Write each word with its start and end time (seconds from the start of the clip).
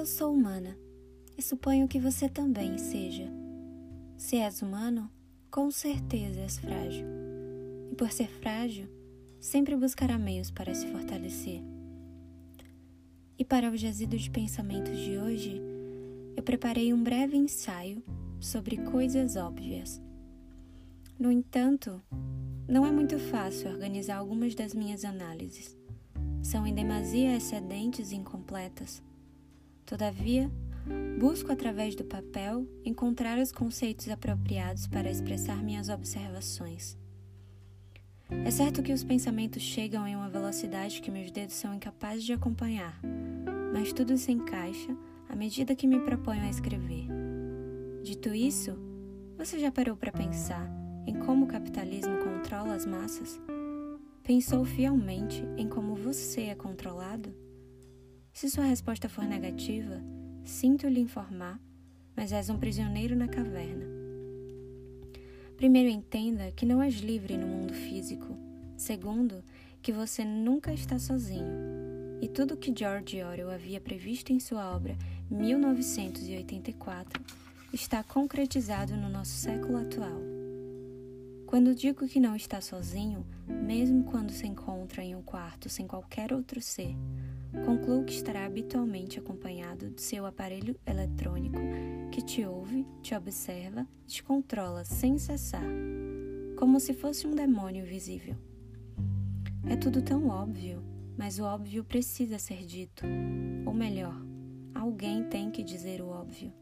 Eu 0.00 0.06
sou 0.06 0.32
humana 0.32 0.78
e 1.36 1.42
suponho 1.42 1.86
que 1.86 2.00
você 2.00 2.26
também 2.26 2.78
seja. 2.78 3.30
Se 4.16 4.36
és 4.36 4.62
humano, 4.62 5.10
com 5.50 5.70
certeza 5.70 6.40
és 6.40 6.56
frágil. 6.56 7.06
E 7.92 7.94
por 7.94 8.10
ser 8.10 8.26
frágil, 8.26 8.88
sempre 9.38 9.76
buscará 9.76 10.16
meios 10.16 10.50
para 10.50 10.74
se 10.74 10.86
fortalecer. 10.86 11.62
E 13.38 13.44
para 13.44 13.70
o 13.70 13.76
jazido 13.76 14.16
de 14.16 14.30
pensamentos 14.30 14.96
de 14.96 15.18
hoje, 15.18 15.60
eu 16.34 16.42
preparei 16.42 16.94
um 16.94 17.02
breve 17.02 17.36
ensaio 17.36 18.02
sobre 18.40 18.78
coisas 18.78 19.36
óbvias. 19.36 20.00
No 21.18 21.30
entanto, 21.30 22.02
não 22.66 22.86
é 22.86 22.90
muito 22.90 23.18
fácil 23.18 23.68
organizar 23.68 24.16
algumas 24.16 24.54
das 24.54 24.72
minhas 24.72 25.04
análises. 25.04 25.76
São 26.42 26.66
em 26.66 26.72
demasia 26.72 27.36
excedentes 27.36 28.12
e 28.12 28.16
incompletas. 28.16 29.02
Todavia, 29.90 30.48
busco 31.18 31.50
através 31.50 31.96
do 31.96 32.04
papel 32.04 32.64
encontrar 32.84 33.38
os 33.38 33.50
conceitos 33.50 34.08
apropriados 34.08 34.86
para 34.86 35.10
expressar 35.10 35.64
minhas 35.64 35.88
observações. 35.88 36.96
É 38.30 38.52
certo 38.52 38.84
que 38.84 38.92
os 38.92 39.02
pensamentos 39.02 39.60
chegam 39.60 40.06
em 40.06 40.14
uma 40.14 40.30
velocidade 40.30 41.00
que 41.00 41.10
meus 41.10 41.32
dedos 41.32 41.56
são 41.56 41.74
incapazes 41.74 42.22
de 42.22 42.32
acompanhar, 42.32 43.00
mas 43.72 43.92
tudo 43.92 44.16
se 44.16 44.30
encaixa 44.30 44.96
à 45.28 45.34
medida 45.34 45.74
que 45.74 45.88
me 45.88 45.98
proponho 45.98 46.42
a 46.42 46.50
escrever. 46.50 47.08
Dito 48.04 48.32
isso, 48.32 48.78
você 49.36 49.58
já 49.58 49.72
parou 49.72 49.96
para 49.96 50.12
pensar 50.12 50.70
em 51.04 51.18
como 51.18 51.46
o 51.46 51.48
capitalismo 51.48 52.16
controla 52.18 52.76
as 52.76 52.86
massas? 52.86 53.40
Pensou 54.22 54.64
fielmente 54.64 55.42
em 55.56 55.68
como 55.68 55.96
você 55.96 56.42
é 56.42 56.54
controlado? 56.54 57.49
Se 58.32 58.48
sua 58.48 58.64
resposta 58.64 59.08
for 59.08 59.24
negativa, 59.24 60.00
sinto 60.44 60.88
lhe 60.88 61.00
informar, 61.00 61.60
mas 62.16 62.32
és 62.32 62.48
um 62.48 62.58
prisioneiro 62.58 63.14
na 63.16 63.28
caverna. 63.28 63.84
Primeiro, 65.56 65.90
entenda 65.90 66.50
que 66.52 66.64
não 66.64 66.82
és 66.82 66.94
livre 66.94 67.36
no 67.36 67.46
mundo 67.46 67.74
físico. 67.74 68.34
Segundo, 68.76 69.44
que 69.82 69.92
você 69.92 70.24
nunca 70.24 70.72
está 70.72 70.98
sozinho. 70.98 71.70
E 72.22 72.28
tudo 72.28 72.56
que 72.56 72.72
George 72.74 73.22
Orwell 73.22 73.50
havia 73.50 73.80
previsto 73.80 74.32
em 74.32 74.40
sua 74.40 74.74
obra 74.74 74.96
1984 75.30 77.22
está 77.72 78.02
concretizado 78.02 78.96
no 78.96 79.08
nosso 79.08 79.32
século 79.32 79.78
atual. 79.78 80.29
Quando 81.50 81.74
digo 81.74 82.06
que 82.06 82.20
não 82.20 82.36
está 82.36 82.60
sozinho, 82.60 83.26
mesmo 83.48 84.04
quando 84.04 84.30
se 84.30 84.46
encontra 84.46 85.02
em 85.02 85.16
um 85.16 85.20
quarto 85.20 85.68
sem 85.68 85.84
qualquer 85.84 86.32
outro 86.32 86.60
ser, 86.60 86.94
concluo 87.64 88.04
que 88.04 88.12
estará 88.12 88.46
habitualmente 88.46 89.18
acompanhado 89.18 89.90
de 89.90 90.00
seu 90.00 90.26
aparelho 90.26 90.78
eletrônico 90.86 91.58
que 92.12 92.22
te 92.22 92.46
ouve, 92.46 92.86
te 93.02 93.16
observa 93.16 93.84
te 94.06 94.22
controla 94.22 94.84
sem 94.84 95.18
cessar, 95.18 95.64
como 96.56 96.78
se 96.78 96.94
fosse 96.94 97.26
um 97.26 97.34
demônio 97.34 97.84
visível. 97.84 98.36
É 99.66 99.74
tudo 99.74 100.02
tão 100.02 100.28
óbvio, 100.28 100.84
mas 101.18 101.40
o 101.40 101.42
óbvio 101.42 101.82
precisa 101.82 102.38
ser 102.38 102.64
dito. 102.64 103.04
Ou 103.66 103.74
melhor, 103.74 104.14
alguém 104.72 105.24
tem 105.24 105.50
que 105.50 105.64
dizer 105.64 106.00
o 106.00 106.10
óbvio. 106.10 106.52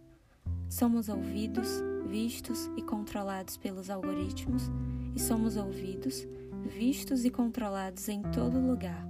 Somos 0.67 1.11
ouvidos, 1.11 1.69
vistos 2.07 2.71
e 2.77 2.83
controlados 2.83 3.57
pelos 3.57 3.91
algoritmos, 3.91 4.71
e 5.15 5.21
somos 5.21 5.57
ouvidos, 5.57 6.27
vistos 6.65 7.25
e 7.25 7.31
controlados 7.31 8.09
em 8.09 8.23
todo 8.23 8.61
lugar, 8.61 9.07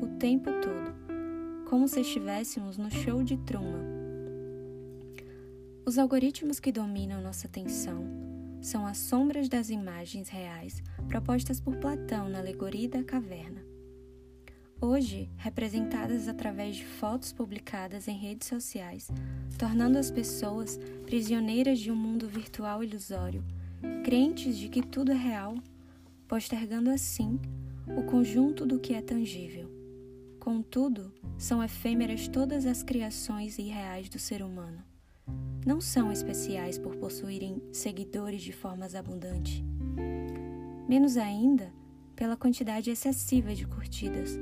o 0.00 0.06
tempo 0.18 0.50
todo 0.60 0.82
como 1.72 1.88
se 1.88 2.02
estivéssemos 2.02 2.76
no 2.76 2.90
show 2.90 3.22
de 3.22 3.38
Truman. 3.38 3.86
Os 5.86 5.96
algoritmos 5.96 6.60
que 6.60 6.70
dominam 6.70 7.22
nossa 7.22 7.46
atenção 7.46 8.04
são 8.60 8.86
as 8.86 8.98
sombras 8.98 9.48
das 9.48 9.70
imagens 9.70 10.28
reais 10.28 10.82
propostas 11.08 11.62
por 11.62 11.74
Platão 11.76 12.28
na 12.28 12.40
alegoria 12.40 12.90
da 12.90 13.02
caverna. 13.02 13.71
Hoje, 14.84 15.30
representadas 15.36 16.26
através 16.26 16.74
de 16.74 16.84
fotos 16.84 17.32
publicadas 17.32 18.08
em 18.08 18.18
redes 18.18 18.48
sociais, 18.48 19.08
tornando 19.56 19.96
as 19.96 20.10
pessoas 20.10 20.76
prisioneiras 21.06 21.78
de 21.78 21.92
um 21.92 21.94
mundo 21.94 22.26
virtual 22.26 22.82
ilusório, 22.82 23.44
crentes 24.02 24.58
de 24.58 24.68
que 24.68 24.82
tudo 24.82 25.12
é 25.12 25.14
real, 25.14 25.54
postergando 26.26 26.90
assim 26.90 27.38
o 27.96 28.02
conjunto 28.02 28.66
do 28.66 28.80
que 28.80 28.92
é 28.92 29.00
tangível. 29.00 29.70
Contudo, 30.40 31.12
são 31.38 31.62
efêmeras 31.62 32.26
todas 32.26 32.66
as 32.66 32.82
criações 32.82 33.58
irreais 33.60 34.08
do 34.08 34.18
ser 34.18 34.42
humano. 34.42 34.82
Não 35.64 35.80
são 35.80 36.10
especiais 36.10 36.76
por 36.76 36.96
possuírem 36.96 37.62
seguidores 37.72 38.42
de 38.42 38.50
formas 38.50 38.96
abundantes. 38.96 39.62
Menos 40.88 41.16
ainda 41.16 41.72
pela 42.16 42.36
quantidade 42.36 42.90
excessiva 42.90 43.54
de 43.54 43.64
curtidas. 43.64 44.36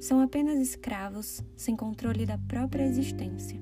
São 0.00 0.20
apenas 0.20 0.58
escravos 0.58 1.42
sem 1.56 1.74
controle 1.74 2.26
da 2.26 2.38
própria 2.38 2.84
existência. 2.84 3.60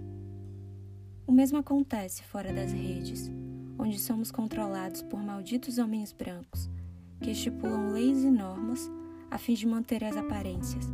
O 1.26 1.32
mesmo 1.32 1.58
acontece 1.58 2.22
fora 2.22 2.52
das 2.52 2.72
redes, 2.72 3.30
onde 3.78 3.98
somos 3.98 4.30
controlados 4.30 5.02
por 5.02 5.22
malditos 5.22 5.78
homens 5.78 6.12
brancos 6.12 6.68
que 7.20 7.30
estipulam 7.30 7.92
leis 7.92 8.22
e 8.22 8.30
normas 8.30 8.90
a 9.30 9.38
fim 9.38 9.54
de 9.54 9.66
manter 9.66 10.04
as 10.04 10.16
aparências 10.16 10.92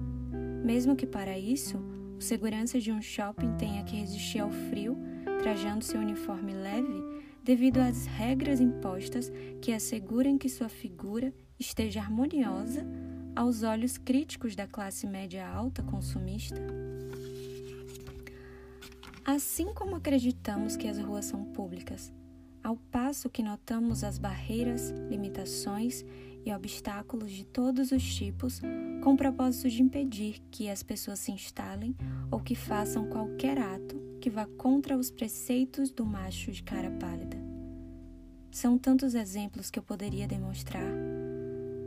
mesmo 0.64 0.94
que 0.94 1.06
para 1.06 1.38
isso 1.38 1.78
o 2.16 2.20
segurança 2.20 2.78
de 2.78 2.92
um 2.92 3.00
shopping 3.00 3.56
tenha 3.56 3.82
que 3.82 3.96
resistir 3.96 4.40
ao 4.40 4.50
frio, 4.50 4.96
trajando 5.38 5.84
seu 5.84 6.00
uniforme 6.00 6.52
leve, 6.52 7.02
devido 7.42 7.78
às 7.78 8.06
regras 8.06 8.60
impostas 8.60 9.32
que 9.60 9.72
assegurem 9.72 10.36
que 10.36 10.48
sua 10.48 10.68
figura 10.68 11.32
esteja 11.58 12.00
harmoniosa 12.00 12.86
aos 13.34 13.62
olhos 13.62 13.96
críticos 13.96 14.54
da 14.54 14.66
classe 14.66 15.06
média 15.06 15.46
alta 15.46 15.82
consumista? 15.82 16.60
Assim 19.24 19.72
como 19.74 19.96
acreditamos 19.96 20.76
que 20.76 20.88
as 20.88 20.98
ruas 20.98 21.26
são 21.26 21.44
públicas, 21.44 22.12
ao 22.62 22.76
passo 22.76 23.30
que 23.30 23.42
notamos 23.42 24.04
as 24.04 24.18
barreiras, 24.18 24.90
limitações 25.08 26.04
e 26.44 26.52
obstáculos 26.52 27.30
de 27.30 27.44
todos 27.44 27.92
os 27.92 28.02
tipos 28.14 28.60
com 29.02 29.14
o 29.14 29.16
propósito 29.16 29.68
de 29.68 29.82
impedir 29.82 30.42
que 30.50 30.68
as 30.68 30.82
pessoas 30.82 31.18
se 31.18 31.32
instalem 31.32 31.94
ou 32.30 32.40
que 32.40 32.54
façam 32.54 33.08
qualquer 33.08 33.58
ato 33.58 34.00
que 34.20 34.30
vá 34.30 34.46
contra 34.58 34.96
os 34.96 35.10
preceitos 35.10 35.90
do 35.90 36.04
macho 36.04 36.52
de 36.52 36.62
cara 36.62 36.90
pálida. 36.90 37.36
São 38.50 38.76
tantos 38.76 39.14
exemplos 39.14 39.70
que 39.70 39.78
eu 39.78 39.82
poderia 39.82 40.26
demonstrar, 40.26 40.92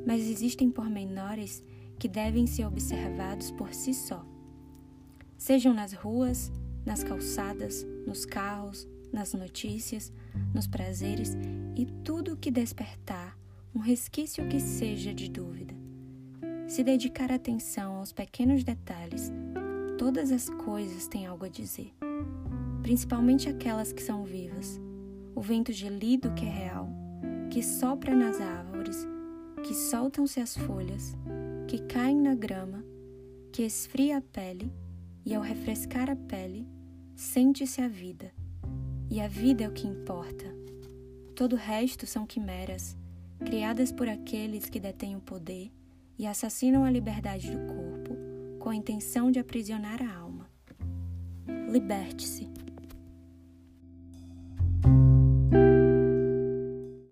mas 0.06 0.22
existem 0.28 0.70
pormenores 0.70 1.64
que 2.00 2.08
devem 2.08 2.46
ser 2.46 2.66
observados 2.66 3.52
por 3.52 3.74
si 3.74 3.94
só. 3.94 4.26
Sejam 5.38 5.74
nas 5.74 5.94
ruas, 5.94 6.52
nas 6.86 7.04
calçadas, 7.04 7.86
nos 8.06 8.26
carros, 8.26 8.88
nas 9.12 9.34
notícias, 9.34 10.12
nos 10.54 10.68
prazeres 10.68 11.38
e 11.76 11.86
tudo 12.04 12.34
o 12.34 12.38
que 12.38 12.50
despertar 12.50 13.38
um 13.76 13.80
resquício 13.80 14.48
que 14.48 14.60
seja 14.60 15.14
de 15.14 15.30
dúvida. 15.30 15.74
Se 16.68 16.84
dedicar 16.84 17.32
atenção 17.32 17.98
aos 17.98 18.12
pequenos 18.12 18.64
detalhes, 18.64 19.32
todas 19.98 20.32
as 20.32 20.50
coisas 20.50 21.08
têm 21.08 21.26
algo 21.26 21.46
a 21.46 21.50
dizer, 21.50 21.94
principalmente 22.82 23.50
aquelas 23.50 23.92
que 23.92 24.02
são 24.02 24.24
vivas. 24.24 24.80
O 25.36 25.42
vento 25.42 25.72
gelido 25.72 26.34
que 26.34 26.46
é 26.46 26.50
real, 26.50 26.90
que 27.50 27.64
sopra 27.64 28.16
nas 28.16 28.40
árvores, 28.40 29.08
que 29.64 29.74
soltam-se 29.74 30.40
as 30.40 30.58
folhas, 30.58 31.16
que 31.68 31.80
caem 31.80 32.18
na 32.18 32.36
grama, 32.36 32.84
que 33.52 33.64
esfria 33.64 34.18
a 34.18 34.22
pele, 34.22 34.72
e 35.26 35.34
ao 35.34 35.42
refrescar 35.42 36.10
a 36.10 36.16
pele, 36.16 36.68
sente-se 37.16 37.82
a 37.82 37.88
vida. 37.88 38.32
E 39.10 39.22
a 39.22 39.28
vida 39.28 39.64
é 39.64 39.68
o 39.68 39.72
que 39.72 39.88
importa. 39.88 40.46
Todo 41.36 41.54
o 41.54 41.58
resto 41.58 42.06
são 42.06 42.26
quimeras 42.26 42.98
criadas 43.40 43.92
por 43.92 44.08
aqueles 44.08 44.70
que 44.70 44.80
detêm 44.80 45.16
o 45.16 45.22
poder 45.22 45.72
e 46.18 46.28
assassinam 46.28 46.84
a 46.84 46.92
liberdade 46.92 47.50
do 47.50 47.74
corpo 47.74 48.16
com 48.60 48.70
a 48.70 48.76
intenção 48.76 49.32
de 49.32 49.40
aprisionar 49.40 50.02
a 50.02 50.16
alma. 50.16 50.50
Liberte-se. 51.70 52.63